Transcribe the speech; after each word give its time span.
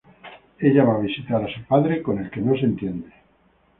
Ella 0.69 0.85
va 0.87 0.95
a 0.97 1.03
visitar 1.03 1.37
a 1.41 1.47
su 1.53 1.61
padre, 1.73 2.01
con 2.07 2.17
el 2.25 2.31
que 2.37 2.41
no 2.41 2.57
se 2.61 2.65
entiende. 2.73 3.11